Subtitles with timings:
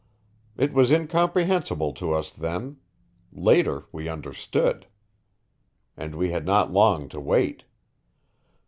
[0.57, 2.77] It was incomprehensible to us then;
[3.31, 4.87] later we understood.
[5.95, 7.65] And we had not long to wait.